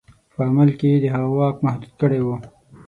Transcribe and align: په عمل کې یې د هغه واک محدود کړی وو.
په 0.33 0.41
عمل 0.47 0.69
کې 0.79 0.87
یې 0.93 0.97
د 1.03 1.05
هغه 1.13 1.29
واک 1.37 1.55
محدود 1.65 1.93
کړی 2.01 2.19
وو. 2.23 2.35